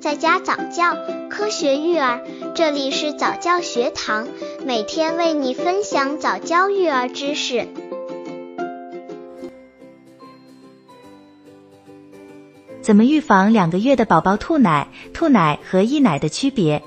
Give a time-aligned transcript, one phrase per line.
[0.00, 0.96] 在家早教，
[1.28, 2.20] 科学育儿，
[2.54, 4.28] 这里是早教学堂，
[4.64, 7.66] 每天为你分享早教育儿知识。
[12.80, 14.86] 怎么预防两个月的宝宝吐奶？
[15.12, 16.80] 吐奶和溢奶的区别？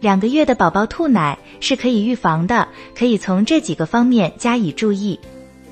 [0.00, 5.18] 两个月的宝宝吐奶是可以预防的，可以从这几个方面加以注意。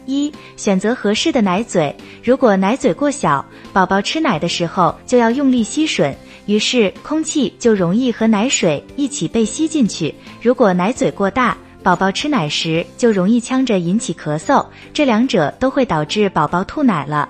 [0.07, 1.95] 一、选择合适的奶嘴，
[2.25, 3.45] 如果奶嘴过小，
[3.75, 6.15] 宝宝吃奶的时候就要用力吸吮。
[6.49, 10.15] 于是空气就容易和奶水一起被吸进去。
[10.41, 17.29] 如果奶嘴过大，宝宝吃奶时就容易呛着引起咳嗽，这两者都会导致宝宝吐奶了。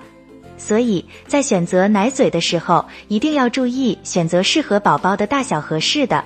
[0.57, 6.23] 所以在选择奶嘴的时候，一定要注意选择适合宝宝的大小合适的。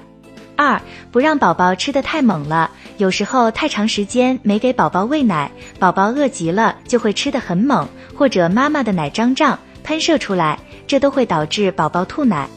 [0.56, 0.80] 二，
[1.12, 12.48] 不让宝宝吃的太猛了，有时候太长时间没给宝宝喂奶，宝宝饿极了就会吃的很猛，或者妈妈的奶胀胀喷射出来，这都会导致宝宝吐奶。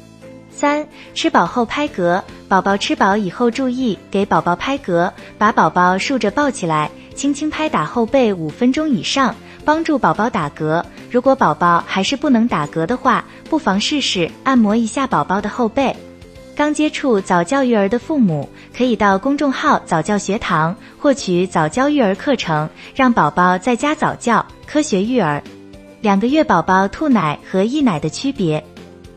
[0.56, 9.34] 三吃饱后拍嗝，宝宝吃饱以后注意给宝宝拍嗝，把宝宝竖着抱起来，轻轻拍打后背五分钟以上，
[9.66, 10.82] 帮助宝宝打嗝。
[11.10, 15.94] 如果宝宝还是不能打嗝的话，不妨试试按摩一下宝宝的后背。
[16.56, 25.42] 刚接触早教育儿的父母，可以到公众号早教学堂获取早教育儿课程，让宝宝在家早教，科学育儿。
[26.00, 28.64] 两个月宝宝吐奶和溢奶的区别。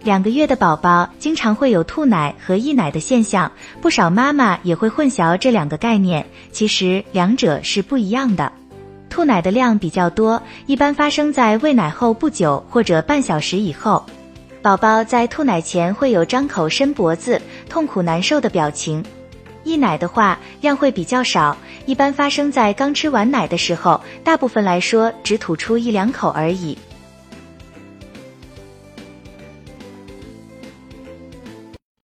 [0.01, 8.51] 两个月的宝宝经常会有吐奶和溢奶的现象，不少妈妈也会混淆这两个概念，其实两者是不一样的。
[9.09, 14.05] 吐奶的量比较多，一般发生在喂奶后不久或者半小时以后。
[14.61, 19.03] 宝宝在吐奶前会有张口、伸脖子、痛苦难受的表情。
[19.63, 26.77] 溢奶的话量会比较少，一般发生在刚吃完奶的时候，大部分来说只吐出一两口而已。